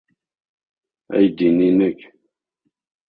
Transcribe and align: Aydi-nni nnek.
Aydi-nni 1.15 1.69
nnek. 1.71 1.99